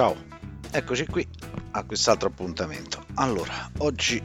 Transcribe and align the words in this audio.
Ciao, 0.00 0.16
eccoci 0.70 1.04
qui 1.04 1.28
a 1.72 1.84
quest'altro 1.84 2.28
appuntamento. 2.28 3.04
Allora, 3.16 3.70
oggi 3.80 4.22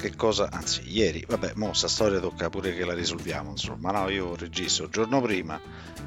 che 0.00 0.16
cosa, 0.16 0.48
anzi 0.50 0.80
ieri, 0.90 1.22
vabbè, 1.28 1.52
mo 1.56 1.74
sta 1.74 1.88
storia 1.88 2.20
tocca 2.20 2.48
pure 2.48 2.74
che 2.74 2.86
la 2.86 2.94
risolviamo, 2.94 3.50
insomma, 3.50 3.90
no, 3.90 4.08
io 4.08 4.34
registro 4.34 4.86
il 4.86 4.92
giorno 4.92 5.20
prima 5.20 5.60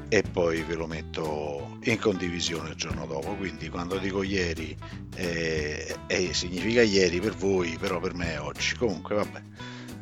e 0.08 0.22
poi 0.22 0.62
ve 0.62 0.74
lo 0.74 0.88
metto 0.88 1.78
in 1.82 2.00
condivisione 2.00 2.70
il 2.70 2.74
giorno 2.74 3.06
dopo, 3.06 3.36
quindi 3.36 3.68
quando 3.68 3.98
dico 3.98 4.24
ieri 4.24 4.76
eh, 5.14 5.96
eh, 6.08 6.34
significa 6.34 6.82
ieri 6.82 7.20
per 7.20 7.36
voi, 7.36 7.76
però 7.78 8.00
per 8.00 8.14
me 8.14 8.32
è 8.32 8.40
oggi, 8.40 8.74
comunque 8.74 9.14
vabbè, 9.14 9.42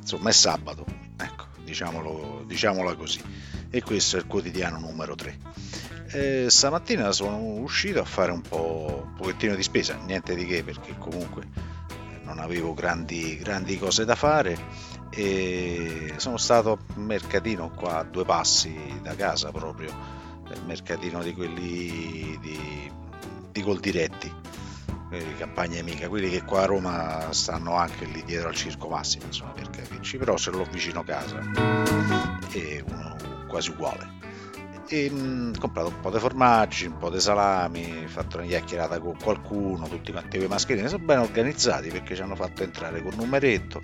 insomma 0.00 0.30
è 0.30 0.32
sabato, 0.32 0.86
ecco, 1.18 1.48
diciamolo, 1.62 2.44
diciamola 2.46 2.96
così, 2.96 3.20
e 3.68 3.82
questo 3.82 4.16
è 4.16 4.20
il 4.20 4.26
quotidiano 4.26 4.78
numero 4.78 5.14
3. 5.14 5.87
Eh, 6.10 6.46
stamattina 6.48 7.12
sono 7.12 7.36
uscito 7.36 8.00
a 8.00 8.04
fare 8.04 8.32
un 8.32 8.40
po' 8.40 9.04
un 9.04 9.14
pochettino 9.14 9.54
di 9.54 9.62
spesa, 9.62 9.94
niente 9.94 10.34
di 10.34 10.46
che 10.46 10.64
perché 10.64 10.96
comunque 10.96 11.42
eh, 11.42 12.24
non 12.24 12.38
avevo 12.38 12.72
grandi, 12.72 13.36
grandi 13.36 13.76
cose 13.76 14.06
da 14.06 14.14
fare 14.14 14.56
e 15.10 16.14
sono 16.16 16.38
stato 16.38 16.78
al 16.94 17.02
mercatino 17.02 17.70
qua 17.72 17.98
a 17.98 18.04
due 18.04 18.24
passi 18.24 18.74
da 19.02 19.14
casa 19.16 19.50
proprio, 19.50 19.94
il 20.50 20.64
mercatino 20.64 21.22
di 21.22 21.34
quelli 21.34 22.38
di, 22.40 22.90
di 23.52 23.62
Goldiretti, 23.62 24.32
di 25.10 25.34
campagna 25.36 25.78
amica, 25.78 26.08
quelli 26.08 26.30
che 26.30 26.42
qua 26.42 26.62
a 26.62 26.66
Roma 26.66 27.26
stanno 27.32 27.74
anche 27.74 28.06
lì 28.06 28.24
dietro 28.24 28.48
al 28.48 28.54
Circo 28.54 28.88
Massimo, 28.88 29.26
insomma 29.26 29.52
per 29.52 29.68
capirci, 29.68 30.16
però 30.16 30.38
ce 30.38 30.52
l'ho 30.52 30.64
vicino 30.70 31.04
casa 31.04 31.38
e 32.52 32.82
uno 32.86 33.14
quasi 33.46 33.70
uguale 33.70 34.27
e 34.88 35.10
mh, 35.10 35.52
ho 35.56 35.60
comprato 35.60 35.88
un 35.88 36.00
po' 36.00 36.10
di 36.10 36.18
formaggi, 36.18 36.86
un 36.86 36.96
po' 36.96 37.10
di 37.10 37.20
salami, 37.20 38.06
fatto 38.06 38.38
una 38.38 38.46
chiacchierata 38.46 38.98
con 38.98 39.16
qualcuno, 39.22 39.86
tutti 39.86 40.12
quanti 40.12 40.38
quei 40.38 40.48
mascherini 40.48 40.88
sono 40.88 41.04
ben 41.04 41.18
organizzati 41.18 41.90
perché 41.90 42.14
ci 42.14 42.22
hanno 42.22 42.34
fatto 42.34 42.62
entrare 42.62 43.02
col 43.02 43.14
numeretto, 43.14 43.82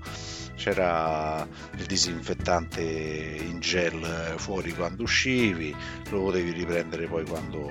c'era 0.56 1.46
il 1.76 1.84
disinfettante 1.84 2.80
in 2.80 3.60
gel 3.60 4.34
fuori 4.36 4.72
quando 4.74 5.02
uscivi, 5.02 5.74
lo 6.10 6.22
potevi 6.22 6.52
riprendere 6.52 7.06
poi 7.06 7.24
quando... 7.26 7.70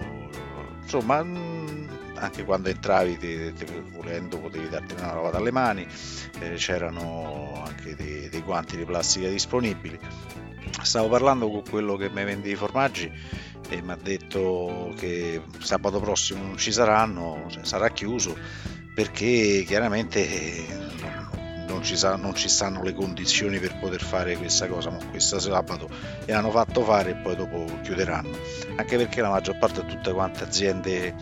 insomma 0.82 1.26
anche 2.16 2.46
quando 2.46 2.70
entravi 2.70 3.18
te, 3.18 3.54
te, 3.54 3.66
volendo 3.92 4.38
potevi 4.38 4.70
darti 4.70 4.94
una 4.94 5.14
lavata 5.14 5.38
alle 5.38 5.52
mani, 5.52 5.86
eh, 6.40 6.54
c'erano 6.54 7.64
anche 7.66 7.96
dei, 7.96 8.30
dei 8.30 8.42
guanti 8.42 8.78
di 8.78 8.86
plastica 8.86 9.28
disponibili 9.28 10.00
stavo 10.82 11.08
parlando 11.08 11.50
con 11.50 11.64
quello 11.70 11.96
che 11.96 12.10
mi 12.10 12.24
vende 12.24 12.50
i 12.50 12.56
formaggi 12.56 13.12
e 13.70 13.82
mi 13.82 13.92
ha 13.92 13.98
detto 14.02 14.94
che 14.98 15.42
sabato 15.60 16.00
prossimo 16.00 16.44
non 16.44 16.58
ci 16.58 16.72
saranno, 16.72 17.46
cioè 17.50 17.64
sarà 17.64 17.90
chiuso 17.90 18.36
perché 18.94 19.64
chiaramente 19.66 20.92
non 21.68 21.84
ci, 21.84 21.98
sa, 21.98 22.16
non 22.16 22.36
ci, 22.36 22.50
stanno 22.50 22.84
le 22.84 22.94
condizioni 22.94 23.58
per 23.58 23.78
poter 23.80 24.02
fare 24.02 24.38
questa 24.38 24.68
cosa, 24.68 24.90
ma 24.90 24.98
questo 25.10 25.40
sabato 25.40 25.90
e 26.26 26.34
hanno 26.34 26.52
fatto 26.52 26.84
fare 26.84 27.12
e 27.12 27.16
poi 27.16 27.36
dopo 27.36 27.66
chiuderanno, 27.82 28.38
anche 28.76 28.98
perché 28.98 29.22
la 29.22 29.30
maggior 29.30 29.58
parte 29.58 29.84
di 29.84 29.88
tutte 29.88 30.12
quante 30.14 30.44
aziende 30.44 31.16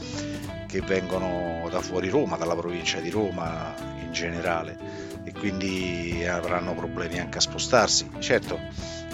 che 0.67 0.81
vengono 0.81 1.67
da 1.69 1.81
fuori 1.81 2.09
Roma, 2.09 2.37
dalla 2.37 2.55
provincia 2.55 2.99
di 2.99 3.09
Roma 3.09 3.73
in 4.01 4.11
generale 4.11 4.77
e 5.23 5.31
quindi 5.31 6.25
avranno 6.27 6.73
problemi 6.73 7.19
anche 7.19 7.37
a 7.37 7.41
spostarsi. 7.41 8.09
Certo, 8.19 8.59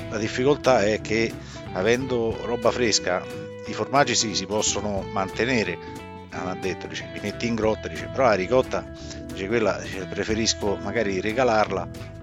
la 0.10 0.18
difficoltà 0.18 0.84
è 0.84 1.02
che 1.02 1.32
avendo 1.74 2.38
roba 2.46 2.72
fresca 2.72 3.24
i 3.66 3.74
formaggi 3.74 4.16
sì, 4.16 4.34
si 4.36 4.46
possono 4.46 5.06
mantenere. 5.12 6.06
Ha 6.30 6.56
detto 6.60 6.88
dice, 6.88 7.10
li 7.14 7.20
metti 7.22 7.48
in 7.48 7.56
grotta 7.56 7.88
dice, 7.88 8.10
però 8.12 8.26
la 8.26 8.34
ricotta 8.34 8.86
dice, 9.26 9.48
quella 9.48 9.80
dice, 9.82 10.06
preferisco 10.06 10.78
magari 10.82 11.20
regalarla 11.20 12.16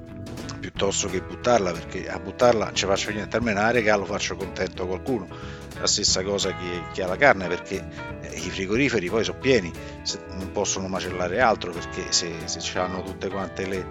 piuttosto 0.61 1.09
che 1.09 1.21
buttarla 1.21 1.73
perché 1.73 2.09
a 2.09 2.19
buttarla 2.19 2.73
ci 2.73 2.87
faccio 2.87 3.11
niente 3.11 3.37
almeno 3.37 3.61
la 3.61 3.71
regalo 3.71 4.07
faccio 4.07 4.35
contento 4.35 4.87
qualcuno 4.87 5.27
la 5.85 5.91
stessa 5.91 6.23
cosa 6.23 6.55
che, 6.57 6.83
che 6.95 7.03
ha 7.03 7.07
la 7.07 7.17
carne 7.17 7.47
perché 7.47 7.87
eh, 8.23 8.35
i 8.35 8.49
frigoriferi 8.49 9.11
poi 9.11 9.23
sono 9.23 9.39
pieni 9.39 9.71
non 10.31 10.51
possono 10.51 10.89
macellare 10.89 11.41
altro 11.41 11.73
perché 11.73 12.11
se, 12.11 12.33
se 12.47 12.79
hanno 12.79 13.03
tutte 13.03 13.29
quante 13.29 13.67
le 13.67 13.87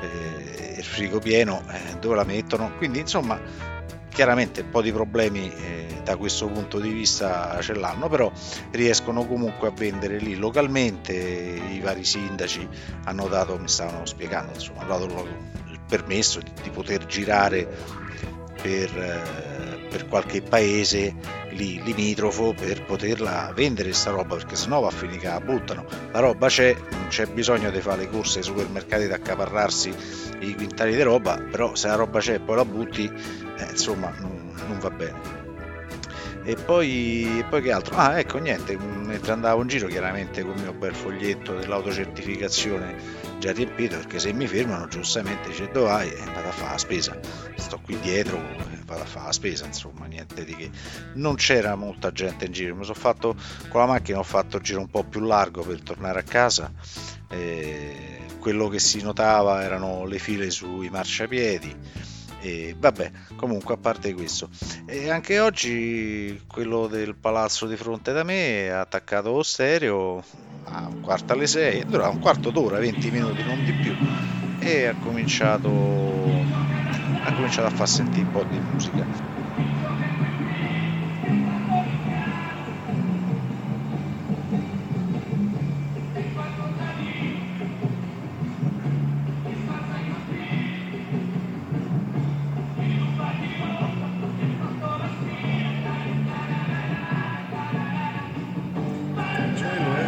eh, 0.00 0.74
il 0.76 0.84
frigo 0.84 1.18
pieno 1.18 1.64
eh, 1.70 1.98
dove 1.98 2.14
la 2.14 2.22
mettono? 2.22 2.76
Quindi 2.76 3.00
insomma 3.00 3.40
chiaramente 4.08 4.60
un 4.60 4.70
po' 4.70 4.80
di 4.80 4.92
problemi 4.92 5.52
eh, 5.52 6.02
da 6.04 6.16
questo 6.16 6.46
punto 6.46 6.78
di 6.78 6.92
vista 6.92 7.60
ce 7.60 7.74
l'hanno 7.74 8.08
però 8.08 8.30
riescono 8.70 9.26
comunque 9.26 9.66
a 9.66 9.72
vendere 9.72 10.18
lì 10.18 10.36
localmente 10.36 11.14
i 11.14 11.80
vari 11.80 12.04
sindaci 12.04 12.68
hanno 13.06 13.26
dato 13.26 13.58
mi 13.58 13.66
stavano 13.66 14.06
spiegando 14.06 14.52
insomma 14.52 14.82
hanno 14.82 14.98
dato 14.98 15.26
il 15.66 15.80
permesso 15.88 16.38
di, 16.38 16.52
di 16.62 16.70
poter 16.70 17.06
girare 17.06 17.66
per 18.62 18.96
eh, 18.96 19.73
per 19.94 20.08
qualche 20.08 20.42
paese 20.42 21.14
lì 21.50 21.80
limitrofo 21.84 22.52
per 22.52 22.82
poterla 22.82 23.52
vendere 23.54 23.92
sta 23.92 24.10
roba 24.10 24.34
perché 24.34 24.56
sennò 24.56 24.80
va 24.80 24.88
a 24.88 24.90
finire 24.90 25.28
la 25.28 25.38
buttano 25.38 25.86
la 26.10 26.18
roba 26.18 26.48
c'è 26.48 26.74
non 26.90 27.06
c'è 27.06 27.26
bisogno 27.26 27.70
di 27.70 27.80
fare 27.80 28.02
le 28.02 28.10
corse 28.10 28.38
ai 28.38 28.44
supermercati 28.44 29.06
da 29.06 29.14
accaparrarsi 29.14 29.94
i 30.40 30.54
quintali 30.56 30.96
di 30.96 31.02
roba 31.02 31.36
però 31.38 31.76
se 31.76 31.86
la 31.86 31.94
roba 31.94 32.18
c'è 32.18 32.34
e 32.34 32.40
poi 32.40 32.56
la 32.56 32.64
butti 32.64 33.08
eh, 33.58 33.70
insomma 33.70 34.12
non, 34.18 34.52
non 34.66 34.80
va 34.80 34.90
bene 34.90 35.42
e 36.46 36.56
poi, 36.56 37.38
e 37.38 37.44
poi, 37.44 37.62
che 37.62 37.72
altro? 37.72 37.96
Ah, 37.96 38.18
ecco, 38.18 38.36
niente, 38.36 38.76
mentre 38.76 39.32
andavo 39.32 39.62
in 39.62 39.66
giro, 39.68 39.86
chiaramente 39.86 40.42
con 40.42 40.54
il 40.54 40.60
mio 40.60 40.74
bel 40.74 40.94
foglietto 40.94 41.54
dell'autocertificazione 41.54 42.96
già 43.38 43.50
riempito, 43.52 43.96
perché 43.96 44.18
se 44.18 44.30
mi 44.34 44.46
fermano, 44.46 44.86
giustamente 44.86 45.48
dice 45.48 45.70
dove 45.72 45.86
vai? 45.86 46.10
E 46.10 46.22
vado 46.34 46.48
a 46.48 46.52
fare 46.52 46.72
la 46.72 46.78
spesa. 46.78 47.18
Sto 47.56 47.80
qui 47.82 47.98
dietro 47.98 48.38
vado 48.94 49.02
a 49.02 49.06
fare 49.06 49.26
la 49.26 49.32
spesa, 49.32 49.66
insomma, 49.66 50.06
niente 50.06 50.44
di 50.44 50.54
che. 50.54 50.70
Non 51.14 51.34
c'era 51.34 51.74
molta 51.74 52.12
gente 52.12 52.46
in 52.46 52.52
giro, 52.52 52.74
mi 52.74 52.84
sono 52.84 52.98
fatto 52.98 53.36
con 53.68 53.80
la 53.80 53.86
macchina, 53.86 54.18
ho 54.18 54.24
fatto 54.24 54.56
il 54.56 54.62
giro 54.62 54.80
un 54.80 54.88
po' 54.88 55.04
più 55.04 55.20
largo 55.20 55.62
per 55.62 55.82
tornare 55.82 56.20
a 56.20 56.22
casa. 56.22 56.72
E 57.28 58.22
quello 58.38 58.68
che 58.68 58.78
si 58.78 59.02
notava 59.02 59.62
erano 59.62 60.04
le 60.04 60.18
file 60.18 60.50
sui 60.50 60.90
marciapiedi 60.90 61.74
e 62.44 62.76
vabbè, 62.78 63.10
comunque 63.36 63.72
a 63.72 63.78
parte 63.78 64.12
questo, 64.12 64.50
e 64.84 65.08
anche 65.08 65.40
oggi 65.40 66.42
quello 66.46 66.88
del 66.88 67.14
palazzo 67.14 67.66
di 67.66 67.74
fronte 67.74 68.12
da 68.12 68.22
me 68.22 68.70
ha 68.70 68.80
attaccato 68.80 69.32
lo 69.32 69.42
stereo 69.42 70.22
a 70.64 70.86
un 70.86 71.00
quarto 71.00 71.32
alle 71.32 71.46
6, 71.46 71.86
dura 71.86 72.08
un 72.08 72.18
quarto 72.18 72.50
d'ora, 72.50 72.78
20 72.78 73.10
minuti, 73.10 73.42
non 73.44 73.64
di 73.64 73.72
più, 73.72 73.96
e 74.58 74.84
ha 74.84 74.94
cominciato, 74.96 75.70
ha 77.24 77.32
cominciato 77.32 77.68
a 77.68 77.70
far 77.70 77.88
sentire 77.88 78.26
un 78.26 78.32
po' 78.32 78.44
di 78.44 78.60
musica. 78.72 79.32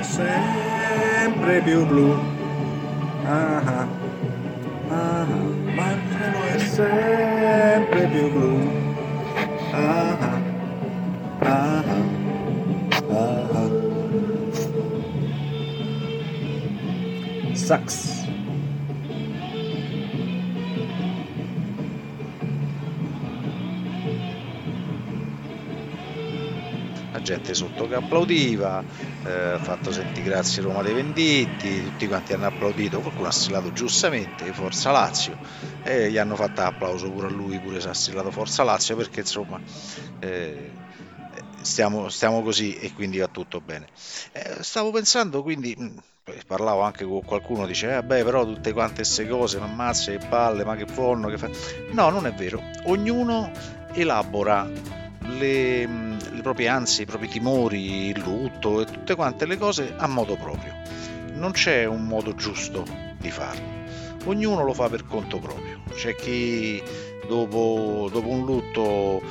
sempre 0.03 1.61
più 1.61 1.85
blu. 1.85 2.19
Ah, 3.25 3.63
ah, 3.65 3.87
ah, 4.89 5.27
cielo 5.77 5.93
è 5.93 6.06
sempre. 6.77 8.07
Sax. 17.55 18.26
Gente 27.27 27.55
sotto 27.55 27.89
che 27.89 27.97
applaudiva, 27.97 28.85
eh, 29.25 29.59
fatto 29.61 29.91
senti 29.91 30.23
grazie 30.23 30.63
Roma 30.63 30.81
dei 30.81 30.95
Venditti, 30.95 31.83
tutti 31.83 32.07
quanti 32.07 32.33
hanno 32.33 32.47
applaudito, 32.47 33.01
qualcuno 33.01 33.27
ha 33.27 33.33
strillato 33.33 33.73
giustamente 33.73 34.53
Forza 34.53 34.93
Lazio 34.93 35.37
e 35.83 36.09
gli 36.09 36.19
hanno 36.19 36.37
fatto 36.37 36.61
applauso 36.61 37.11
pure 37.11 37.27
a 37.27 37.31
lui, 37.31 37.59
pure 37.59 37.81
se 37.81 37.89
ha 37.89 37.95
strillato 37.95 38.31
Forza 38.31 38.63
Lazio 38.63 38.95
perché 38.95 39.21
insomma 39.21 39.61
eh, 40.21 40.71
stiamo, 41.63 42.09
stiamo, 42.11 42.43
così 42.43 42.77
e 42.77 42.93
quindi 42.93 43.19
va 43.19 43.27
tutto 43.27 43.61
bene. 43.61 43.87
Eh, 44.31 44.59
stavo 44.63 44.93
pensando 44.93 45.43
quindi 45.43 45.77
mm, 45.77 45.97
parlavo 46.47 46.83
anche 46.83 47.05
con 47.05 47.25
qualcuno 47.25 47.67
dice 47.67 47.97
eh 47.97 48.03
beh 48.05 48.23
però 48.23 48.45
tutte 48.45 48.73
quante 48.73 48.97
queste 49.03 49.27
cose 49.27 49.59
ma 49.59 49.65
ammazza 49.65 50.13
che 50.13 50.25
palle 50.29 50.65
ma 50.65 50.77
che 50.77 50.87
forno 50.87 51.29
che 51.29 51.39
fa 51.39 51.49
no 51.91 52.09
non 52.11 52.27
è 52.27 52.33
vero 52.33 52.61
ognuno 52.85 53.51
elabora 53.93 54.69
le, 55.39 55.87
le 56.37 56.43
proprie 56.43 56.69
ansie, 56.69 57.03
i 57.03 57.07
propri 57.07 57.29
timori, 57.29 58.09
il 58.09 58.21
lutto 58.21 58.81
e 58.83 58.85
tutte 58.85 59.15
quante 59.15 59.47
le 59.47 59.57
cose 59.57 59.95
a 59.97 60.07
modo 60.07 60.37
proprio. 60.37 60.73
Non 61.33 61.51
c'è 61.53 61.85
un 61.85 62.05
modo 62.05 62.35
giusto 62.35 62.85
di 63.19 63.31
farlo. 63.31 63.85
Ognuno 64.25 64.65
lo 64.65 64.75
fa 64.75 64.89
per 64.89 65.07
conto 65.07 65.39
proprio. 65.39 65.83
C'è 65.95 66.15
chi 66.15 66.83
dopo, 67.27 68.09
dopo 68.13 68.29
un 68.29 68.45
lutto 68.45 69.23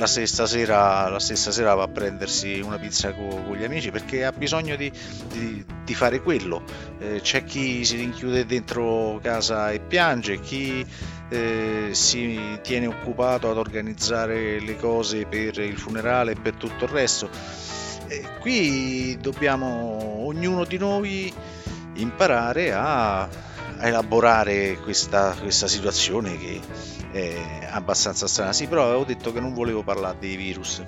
la 0.00 0.06
stessa, 0.06 0.46
sera, 0.46 1.10
la 1.10 1.18
stessa 1.18 1.52
sera 1.52 1.74
va 1.74 1.82
a 1.82 1.88
prendersi 1.88 2.58
una 2.60 2.78
pizza 2.78 3.12
con, 3.12 3.44
con 3.44 3.54
gli 3.54 3.64
amici 3.64 3.90
perché 3.90 4.24
ha 4.24 4.32
bisogno 4.32 4.74
di, 4.74 4.90
di, 5.28 5.62
di 5.84 5.94
fare 5.94 6.22
quello. 6.22 6.62
Eh, 6.98 7.20
c'è 7.20 7.44
chi 7.44 7.84
si 7.84 7.96
rinchiude 7.96 8.46
dentro 8.46 9.20
casa 9.22 9.70
e 9.70 9.78
piange, 9.78 10.40
chi 10.40 10.84
eh, 11.30 11.90
si 11.92 12.58
tiene 12.62 12.86
occupato 12.86 13.48
ad 13.50 13.56
organizzare 13.56 14.60
le 14.60 14.76
cose 14.76 15.24
per 15.26 15.58
il 15.58 15.78
funerale 15.78 16.32
e 16.32 16.36
per 16.36 16.54
tutto 16.54 16.84
il 16.84 16.90
resto. 16.90 17.30
Eh, 18.08 18.22
qui 18.40 19.16
dobbiamo 19.20 20.24
ognuno 20.26 20.64
di 20.64 20.76
noi 20.76 21.32
imparare 21.94 22.72
a, 22.72 23.22
a 23.22 23.28
elaborare 23.78 24.78
questa, 24.80 25.34
questa 25.40 25.68
situazione 25.68 26.36
che 26.36 26.60
è 27.12 27.68
abbastanza 27.70 28.26
strana. 28.26 28.52
Sì, 28.52 28.66
però 28.66 28.86
avevo 28.86 29.04
detto 29.04 29.32
che 29.32 29.40
non 29.40 29.54
volevo 29.54 29.82
parlare 29.82 30.16
dei 30.18 30.36
virus. 30.36 30.82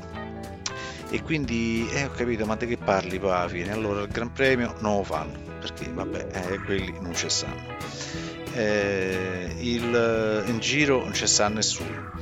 E 1.10 1.22
quindi 1.22 1.88
eh, 1.92 2.06
ho 2.06 2.10
capito, 2.10 2.46
ma 2.46 2.56
di 2.56 2.66
che 2.66 2.78
parli 2.78 3.18
poi 3.18 3.32
alla 3.32 3.48
fine? 3.48 3.70
Allora 3.70 4.00
il 4.00 4.08
Gran 4.08 4.32
Premio 4.32 4.74
non 4.78 4.96
lo 4.96 5.04
fanno, 5.04 5.38
perché 5.60 5.86
vabbè, 5.92 6.26
eh, 6.32 6.58
quelli 6.60 6.94
non 7.00 7.14
ci 7.14 7.28
stanno. 7.28 8.31
Eh, 8.54 9.54
il, 9.58 10.44
in 10.46 10.58
giro 10.58 11.02
non 11.02 11.14
ci 11.14 11.26
sta 11.26 11.48
nessuno, 11.48 12.12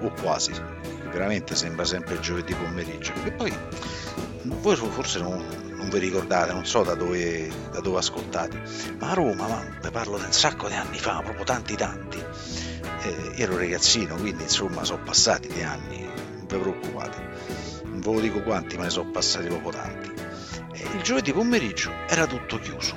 o 0.00 0.12
quasi, 0.20 0.52
veramente 1.10 1.54
sembra 1.54 1.84
sempre 1.84 2.20
giovedì 2.20 2.54
pomeriggio. 2.54 3.12
E 3.24 3.32
poi 3.32 3.52
voi 4.42 4.76
forse 4.76 5.20
non, 5.20 5.44
non 5.76 5.88
vi 5.88 5.98
ricordate, 5.98 6.52
non 6.52 6.66
so 6.66 6.82
da 6.82 6.94
dove, 6.94 7.50
da 7.72 7.80
dove 7.80 7.98
ascoltate, 7.98 8.62
ma 8.98 9.10
a 9.10 9.14
Roma, 9.14 9.48
ma 9.48 9.78
vi 9.82 9.90
parlo 9.90 10.18
di 10.18 10.24
un 10.24 10.32
sacco 10.32 10.68
di 10.68 10.74
anni 10.74 10.98
fa, 10.98 11.20
proprio 11.22 11.44
tanti 11.44 11.74
tanti 11.74 12.22
eh, 13.06 13.32
ero 13.42 13.56
ragazzino, 13.56 14.16
quindi 14.16 14.42
insomma 14.42 14.84
sono 14.84 15.02
passati 15.02 15.48
gli 15.48 15.62
anni, 15.62 16.02
non 16.02 16.46
vi 16.48 16.56
preoccupate, 16.56 17.22
non 17.84 18.00
ve 18.00 18.12
lo 18.12 18.20
dico 18.20 18.42
quanti, 18.42 18.76
ma 18.76 18.84
ne 18.84 18.90
sono 18.90 19.10
passati 19.10 19.46
proprio 19.48 19.70
tanti. 19.70 20.12
E 20.72 20.88
il 20.96 21.02
giovedì 21.02 21.32
pomeriggio 21.32 21.92
era 22.08 22.26
tutto 22.26 22.58
chiuso, 22.58 22.96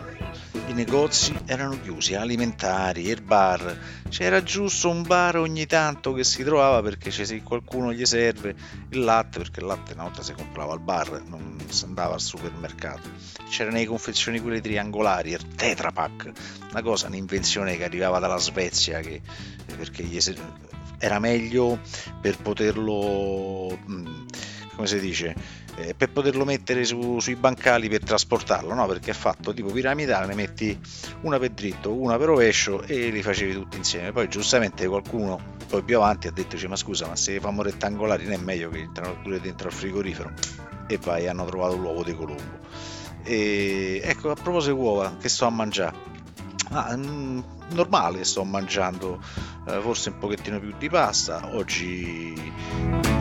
i 0.68 0.74
negozi 0.74 1.38
erano 1.46 1.80
chiusi, 1.81 2.16
alimentari, 2.16 3.07
il 3.07 3.22
bar, 3.22 3.78
c'era 4.10 4.42
giusto 4.42 4.90
un 4.90 5.04
bar 5.04 5.38
ogni 5.38 5.66
tanto 5.66 6.13
che 6.13 6.24
si 6.24 6.44
trovava 6.44 6.81
perché 6.81 7.12
se 7.12 7.42
qualcuno 7.44 7.94
gli 7.94 8.06
serve 8.06 8.56
il 8.90 9.00
latte, 9.00 9.40
perché 9.40 9.60
il 9.60 9.68
latte 9.68 9.94
una 9.94 10.04
volta 10.04 10.24
si 10.24 10.34
comprava 10.34 10.74
al 10.74 10.80
bar, 10.80 11.24
non 11.28 11.57
si 11.68 11.84
andava 11.86 12.13
al 12.13 12.22
supermercato. 12.22 13.10
C'erano 13.50 13.78
le 13.78 13.86
confezioni 13.86 14.40
quelle 14.40 14.62
triangolari, 14.62 15.31
il 15.31 15.56
Tetra 15.56 15.92
Pak, 15.92 16.31
una 16.72 16.81
cosa, 16.81 17.07
un'invenzione 17.07 17.78
che 17.78 17.84
arrivava 17.84 18.19
dalla 18.19 18.38
Svezia 18.38 19.00
che, 19.00 19.22
perché 19.78 20.04
era 21.00 21.19
meglio 21.19 21.80
per 22.22 22.38
poterlo, 22.38 23.78
mm, 23.90 24.25
come 24.80 24.88
si 24.88 25.00
dice, 25.02 25.36
eh, 25.76 25.94
per 25.94 26.10
poterlo 26.10 26.46
mettere 26.46 26.86
su, 26.86 27.20
sui 27.20 27.36
bancali 27.36 27.90
per 27.90 28.02
trasportarlo, 28.02 28.74
no? 28.74 28.88
Perché 28.88 29.12
è 29.12 29.14
fatto 29.14 29.54
tipo 29.54 29.70
piramidale, 29.72 30.26
ne 30.28 30.36
metti 30.36 30.80
una 31.24 31.38
per 31.38 31.50
dritto, 31.50 31.94
una 31.94 32.16
per 32.16 32.28
rovescio 32.28 32.84
e 32.84 33.10
li 33.10 33.22
facevi 33.22 33.52
tutti 33.52 33.76
insieme. 33.76 34.14
Poi 34.14 34.30
giustamente 34.30 34.88
qualcuno 34.88 35.58
poi 35.68 35.84
più 35.84 35.98
avanti 35.98 36.30
ha 36.30 36.31
detto, 36.31 36.56
ma 36.70 36.78
scusa, 36.78 37.08
ma 37.08 37.18
se 37.18 37.42
famo 37.42 37.62
rettangolari 37.62 38.24
non 38.24 38.31
è 38.31 38.38
meglio 38.38 38.70
che 38.70 38.80
entrano 38.80 39.20
pure 39.22 39.42
dentro 39.42 39.68
al 39.68 39.74
frigorifero? 39.74 40.31
E 40.88 40.98
vai, 41.04 41.28
hanno 41.28 41.44
trovato 41.44 41.76
l'uovo 41.76 42.02
di 42.02 42.16
Colombo. 42.16 42.60
E 43.24 44.00
ecco, 44.02 44.31
a 44.31 44.36
proposito 44.36 44.76
di 44.76 44.80
uova, 44.80 45.18
che 45.20 45.28
sto 45.28 45.46
a 45.46 45.50
mangiare? 45.50 46.08
Ah, 46.70 46.96
mm, 46.96 47.40
normale 47.72 48.24
sto 48.24 48.46
mangiando 48.46 49.22
eh, 49.68 49.81
forse 49.81 50.10
un 50.10 50.20
pochettino 50.20 50.58
più 50.58 50.74
di 50.78 50.88
pasta 50.88 51.50
oggi 51.54 53.19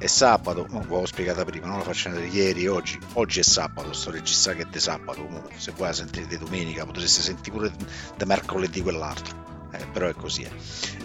è 0.00 0.06
sabato, 0.06 0.66
non 0.70 0.86
l'ho 0.88 1.04
spiegata 1.04 1.44
prima, 1.44 1.66
non 1.66 1.76
la 1.76 1.84
faccio 1.84 2.08
vedere 2.08 2.28
ieri, 2.28 2.66
oggi, 2.66 2.98
oggi 3.14 3.40
è 3.40 3.42
sabato, 3.42 3.92
sto 3.92 4.10
registrando 4.10 4.62
che 4.62 4.68
è 4.68 4.72
di 4.72 4.80
sabato, 4.80 5.22
comunque 5.22 5.52
se 5.58 5.72
vuoi 5.72 5.92
sentire 5.92 6.26
di 6.26 6.38
domenica 6.38 6.86
potreste 6.86 7.20
sentire 7.20 7.54
pure 7.54 7.72
da 8.16 8.24
mercoledì 8.24 8.80
quell'altro, 8.80 9.68
eh, 9.72 9.84
però 9.92 10.08
è 10.08 10.14
così. 10.14 10.44
Eh. 10.44 10.50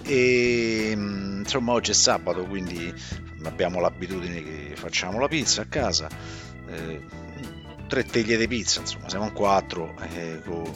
E, 0.06 0.94
mm, 0.96 1.40
insomma 1.40 1.74
oggi 1.74 1.92
è 1.92 1.94
sabato, 1.94 2.46
quindi 2.46 2.94
abbiamo 3.44 3.82
l'abitudine 3.82 4.42
che 4.42 4.74
facciamo 4.78 5.20
la 5.20 5.28
pizza 5.28 5.64
a 5.64 5.66
casa, 5.66 6.08
eh, 6.70 7.06
tre 7.88 8.06
teglie 8.06 8.38
di 8.38 8.48
pizza, 8.48 8.80
insomma 8.80 9.10
siamo 9.10 9.26
in 9.26 9.34
quattro, 9.34 9.94
eh, 10.04 10.42
con 10.46 10.72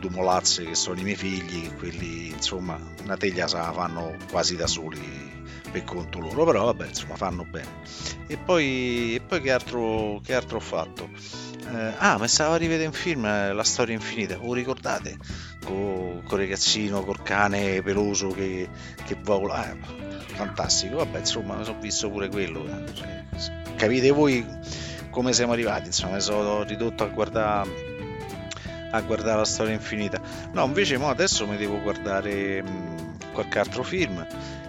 due 0.00 0.10
molazze 0.10 0.64
che 0.66 0.74
sono 0.74 1.00
i 1.00 1.02
miei 1.02 1.16
figli, 1.16 1.74
quelli 1.76 2.28
insomma 2.28 2.78
una 3.02 3.16
teglia 3.16 3.48
se 3.48 3.56
la 3.56 3.72
fanno 3.72 4.14
quasi 4.28 4.54
da 4.54 4.66
soli 4.66 5.35
per 5.76 5.84
conto 5.84 6.18
loro, 6.18 6.44
però 6.44 6.64
vabbè, 6.64 6.86
insomma, 6.86 7.16
fanno 7.16 7.44
bene. 7.44 7.68
E 8.26 8.38
poi, 8.38 9.14
e 9.14 9.20
poi 9.20 9.42
che, 9.42 9.50
altro, 9.50 10.20
che 10.22 10.34
altro 10.34 10.56
ho 10.56 10.60
fatto? 10.60 11.08
Eh, 11.70 11.92
ah, 11.98 12.16
ma 12.16 12.26
stavo 12.26 12.56
rivedere 12.56 12.86
un 12.86 12.94
film, 12.94 13.26
eh, 13.26 13.52
La 13.52 13.64
storia 13.64 13.94
infinita, 13.94 14.38
voi 14.38 14.58
ricordate? 14.58 15.18
Con 15.64 16.22
il 16.24 16.36
ragazzino, 16.36 17.04
col 17.04 17.22
cane 17.22 17.82
peloso 17.82 18.28
che, 18.28 18.68
che 19.04 19.16
vola. 19.20 19.70
Eh, 19.70 19.76
fantastico, 20.34 20.96
vabbè, 20.96 21.18
insomma, 21.18 21.56
mi 21.56 21.64
sono 21.64 21.78
visto 21.78 22.10
pure 22.10 22.28
quello. 22.28 22.64
Eh, 22.64 22.94
cioè, 22.94 23.24
capite 23.76 24.10
voi 24.10 24.46
come 25.10 25.32
siamo 25.32 25.52
arrivati? 25.52 25.86
Insomma, 25.86 26.14
mi 26.14 26.20
sono 26.20 26.62
ridotto 26.62 27.04
a 27.04 27.08
guardare 27.08 27.94
a 28.92 29.00
guardare 29.02 29.38
la 29.38 29.44
storia 29.44 29.74
infinita. 29.74 30.20
No, 30.52 30.64
invece 30.64 30.96
mo 30.96 31.10
adesso 31.10 31.46
mi 31.46 31.58
devo 31.58 31.82
guardare 31.82 32.62
mh, 32.62 32.68
mm, 32.70 33.32
qualche 33.32 33.58
altro 33.58 33.82
film 33.82 34.24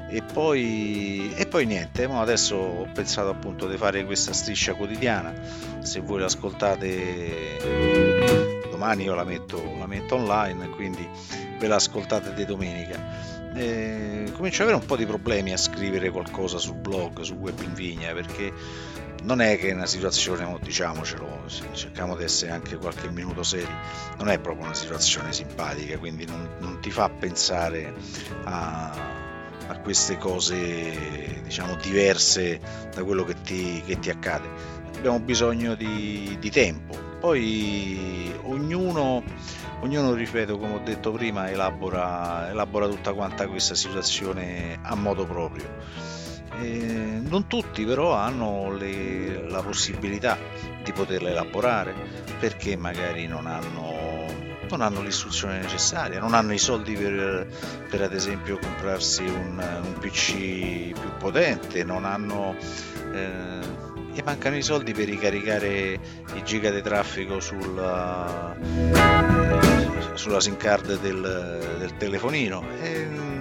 e 0.10 0.22
poi, 0.22 1.34
e 1.36 1.46
poi 1.48 1.66
niente, 1.66 2.06
adesso 2.06 2.56
ho 2.56 2.88
pensato 2.94 3.30
appunto 3.30 3.68
di 3.68 3.78
fare 3.78 4.06
questa 4.06 4.34
striscia 4.34 4.74
quotidiana, 4.74 5.34
se 5.82 6.00
voi 6.00 6.22
l'ascoltate 6.22 8.16
domani 8.78 9.04
io 9.04 9.16
la 9.16 9.24
metto, 9.24 9.76
la 9.78 9.88
metto 9.88 10.16
online, 10.16 10.70
quindi 10.70 11.08
ve 11.60 11.68
l'ascoltate 11.68 12.34
di 12.34 12.46
domenica. 12.46 13.36
Eh, 13.56 14.32
comincio 14.36 14.62
ad 14.62 14.70
avere 14.70 14.82
un 14.82 14.88
po' 14.88 14.96
di 14.96 15.06
problemi 15.06 15.52
a 15.52 15.58
scrivere 15.58 16.12
qualcosa 16.12 16.60
sul 16.60 16.76
blog, 16.76 17.22
su 17.22 17.34
Web 17.34 17.60
in 17.62 17.74
Vigna, 17.74 18.14
perché 18.14 18.54
non 19.24 19.42
è 19.42 19.58
che 19.58 19.70
è 19.70 19.74
una 19.74 19.88
situazione, 19.88 20.58
diciamocelo, 20.62 21.46
cerchiamo 21.72 22.16
di 22.16 22.24
essere 22.24 22.52
anche 22.52 22.78
qualche 22.78 23.10
minuto 23.10 23.42
seri, 23.42 23.74
non 24.20 24.30
è 24.30 24.40
proprio 24.40 24.66
una 24.66 24.76
situazione 24.76 25.34
simpatica, 25.34 25.98
quindi 25.98 26.26
non, 26.26 26.48
non 26.60 26.80
ti 26.80 26.92
fa 26.92 27.10
pensare 27.10 27.94
a 28.44 29.27
a 29.68 29.80
queste 29.80 30.18
cose 30.18 31.42
diciamo 31.44 31.76
diverse 31.76 32.60
da 32.94 33.04
quello 33.04 33.24
che 33.24 33.36
ti, 33.42 33.82
che 33.86 34.00
ti 34.00 34.10
accade. 34.10 34.48
Abbiamo 34.98 35.20
bisogno 35.20 35.76
di, 35.76 36.38
di 36.40 36.50
tempo. 36.50 36.98
Poi 37.20 38.32
ognuno 38.44 39.24
ognuno 39.82 40.14
ripeto 40.14 40.58
come 40.58 40.76
ho 40.76 40.82
detto 40.84 41.12
prima 41.12 41.50
elabora, 41.50 42.50
elabora 42.50 42.88
tutta 42.88 43.14
quanta 43.14 43.48
questa 43.48 43.76
situazione 43.76 44.80
a 44.82 44.96
modo 44.96 45.26
proprio. 45.26 45.66
Eh, 46.60 47.20
non 47.22 47.46
tutti 47.48 47.86
però 47.86 48.14
hanno 48.14 48.76
le, 48.76 49.48
la 49.48 49.62
possibilità 49.62 50.38
di 50.84 50.92
poterla 50.92 51.30
elaborare. 51.30 51.94
Perché 52.40 52.76
magari 52.76 53.28
non 53.28 53.48
hanno 53.48 53.97
non 54.70 54.82
hanno 54.82 55.02
l'istruzione 55.02 55.60
necessaria, 55.60 56.20
non 56.20 56.34
hanno 56.34 56.54
i 56.54 56.58
soldi 56.58 56.94
per, 56.94 57.48
per 57.90 58.02
ad 58.02 58.14
esempio 58.14 58.58
comprarsi 58.58 59.24
un, 59.24 59.82
un, 59.84 59.94
PC 60.00 60.92
più 60.92 61.10
potente, 61.18 61.84
non 61.84 62.06
hanno... 62.06 62.56
Eh, 63.14 63.86
e 64.18 64.24
mancano 64.24 64.56
i 64.56 64.64
soldi 64.64 64.94
per 64.94 65.06
ricaricare 65.06 66.00
i 66.34 66.44
giga 66.44 66.72
di 66.72 66.82
traffico 66.82 67.40
sulla, 67.40 68.56
sulla 70.16 70.40
SIM 70.40 70.58
card 70.58 71.00
del, 71.00 71.76
del 71.78 71.98
telefonino. 71.98 72.64
E, 72.82 73.37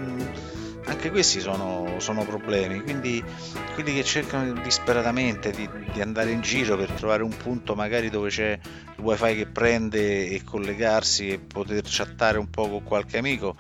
anche 0.87 1.11
questi 1.11 1.40
sono, 1.40 1.99
sono, 1.99 2.25
problemi, 2.25 2.81
quindi 2.81 3.23
quelli 3.75 3.93
che 3.93 4.05
cercano 4.05 4.52
disperatamente 4.61 5.50
di, 5.50 5.69
di, 5.93 6.00
andare 6.00 6.31
in 6.31 6.40
giro 6.40 6.76
per 6.76 6.90
trovare 6.93 7.23
un 7.23 7.37
punto 7.37 7.75
magari 7.75 8.09
dove 8.09 8.31
c'è 8.31 8.59
il 8.97 9.02
wifi 9.02 9.35
che 9.37 9.47
prende 9.47 10.28
e 10.28 10.45
collegarsi 10.45 11.28
e 11.28 11.38
poter 11.38 11.83
chattare 11.85 12.38
un 12.38 12.49
po' 12.49 12.69
con 12.69 12.83
qualche 12.85 13.19
amico, 13.19 13.57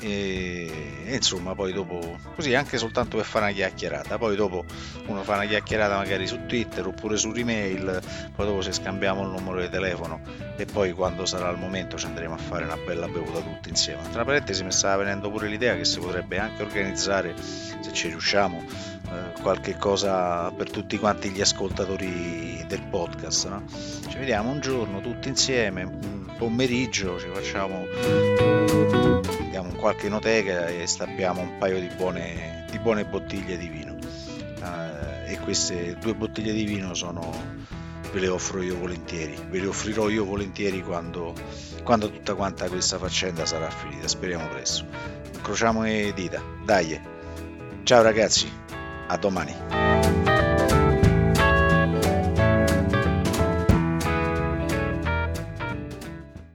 e, 0.00 1.04
e 1.04 1.14
insomma 1.14 1.54
poi 1.54 1.72
dopo 1.72 2.18
così 2.34 2.54
anche 2.54 2.78
soltanto 2.78 3.16
per 3.16 3.26
fare 3.26 3.46
una 3.46 3.54
chiacchierata 3.54 4.18
poi 4.18 4.34
dopo 4.34 4.64
uno 5.06 5.22
fa 5.22 5.34
una 5.34 5.44
chiacchierata 5.44 5.96
magari 5.96 6.26
su 6.26 6.46
Twitter 6.46 6.86
oppure 6.86 7.16
su 7.16 7.32
email 7.34 8.00
poi 8.34 8.46
dopo 8.46 8.62
se 8.62 8.72
scambiamo 8.72 9.22
il 9.22 9.28
numero 9.28 9.60
di 9.60 9.68
telefono 9.68 10.20
e 10.56 10.64
poi 10.64 10.92
quando 10.92 11.26
sarà 11.26 11.50
il 11.50 11.58
momento 11.58 11.98
ci 11.98 12.06
andremo 12.06 12.34
a 12.34 12.38
fare 12.38 12.64
una 12.64 12.76
bella 12.76 13.06
bevuta 13.08 13.40
tutti 13.40 13.68
insieme 13.68 14.02
tra 14.10 14.24
parentesi 14.24 14.64
mi 14.64 14.72
stava 14.72 15.02
venendo 15.02 15.30
pure 15.30 15.48
l'idea 15.48 15.76
che 15.76 15.84
si 15.84 15.98
potrebbe 15.98 16.38
anche 16.38 16.62
organizzare 16.62 17.34
se 17.38 17.92
ci 17.92 18.08
riusciamo 18.08 18.64
eh, 19.10 19.40
qualche 19.42 19.76
cosa 19.76 20.50
per 20.50 20.70
tutti 20.70 20.98
quanti 20.98 21.30
gli 21.30 21.40
ascoltatori 21.40 22.64
del 22.66 22.82
podcast 22.88 23.48
no? 23.48 23.64
ci 24.08 24.16
vediamo 24.16 24.50
un 24.50 24.60
giorno 24.60 25.00
tutti 25.00 25.28
insieme 25.28 25.82
un 25.82 26.32
pomeriggio 26.38 27.18
ci 27.18 27.28
facciamo 27.32 28.59
andiamo 29.60 29.68
in 29.70 29.76
qualche 29.76 30.08
noteca 30.08 30.66
e 30.66 30.86
stappiamo 30.86 31.40
un 31.40 31.58
paio 31.58 31.78
di 31.78 31.88
buone, 31.96 32.64
di 32.70 32.78
buone 32.78 33.04
bottiglie 33.04 33.56
di 33.56 33.68
vino. 33.68 33.96
Uh, 34.60 35.30
e 35.30 35.38
queste 35.42 35.96
due 36.00 36.14
bottiglie 36.14 36.52
di 36.52 36.64
vino 36.64 36.94
sono, 36.94 37.32
ve 38.12 38.20
le 38.20 38.28
offro 38.28 38.62
io 38.62 38.76
volentieri, 38.76 39.36
ve 39.48 39.60
le 39.60 39.66
offrirò 39.66 40.08
io 40.08 40.24
volentieri 40.24 40.82
quando, 40.82 41.34
quando 41.82 42.10
tutta 42.10 42.34
quanta 42.34 42.68
questa 42.68 42.98
faccenda 42.98 43.46
sarà 43.46 43.70
finita, 43.70 44.08
speriamo 44.08 44.48
presto. 44.48 44.84
Incrociamo 45.34 45.82
le 45.82 46.12
dita, 46.14 46.42
dai. 46.64 47.00
Ciao 47.84 48.02
ragazzi, 48.02 48.50
a 49.06 49.16
domani. 49.16 49.89